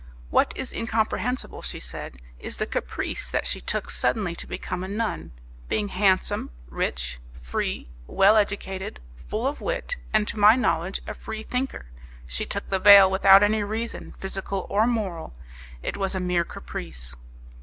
[0.31, 4.87] "What is incomprehensible," she said, "is the caprice that she took suddenly to become a
[4.87, 5.31] nun,
[5.69, 11.43] being handsome, rich, free, well educated, full of wit, and, to my knowledge, a Free
[11.43, 11.85] thinker.
[12.25, 15.35] She took the veil without any reason, physical or moral;
[15.83, 17.15] it was a mere caprice."